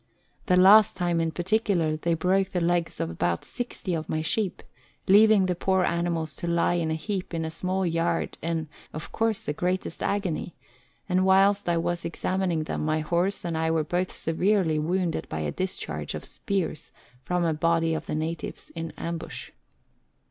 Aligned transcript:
The 0.47 0.57
last 0.57 0.97
time 0.97 1.21
in 1.21 1.29
particular 1.31 1.95
they 1.95 2.15
broke 2.15 2.49
the 2.53 2.59
legs 2.59 2.99
of 2.99 3.11
about 3.11 3.45
sixty 3.45 3.93
of 3.93 4.09
my 4.09 4.23
sheep, 4.23 4.63
leaving 5.07 5.45
the 5.45 5.53
poor 5.53 5.83
animals 5.83 6.35
to 6.37 6.47
lie 6.47 6.73
in 6.73 6.89
a 6.89 6.95
heap 6.95 7.35
in 7.35 7.45
a 7.45 7.51
small 7.51 7.85
yard 7.85 8.35
in, 8.41 8.67
of 8.93 9.11
course, 9.11 9.43
the 9.43 9.53
greatest 9.53 10.01
agony; 10.01 10.55
and 11.07 11.23
whilst 11.23 11.69
I 11.69 11.77
was 11.77 12.03
examining 12.03 12.63
them 12.63 12.83
my 12.83 13.01
horse 13.01 13.45
and 13.45 13.55
I 13.55 13.69
were 13.69 13.83
both 13.83 14.11
severely 14.11 14.79
wounded 14.79 15.29
by 15.29 15.41
a 15.41 15.51
discharge 15.51 16.15
of 16.15 16.25
spears 16.25 16.91
from 17.21 17.45
a 17.45 17.53
body 17.53 17.93
of 17.93 18.07
the 18.07 18.15
natives 18.15 18.71
in 18.71 18.89
ambush. 18.97 19.51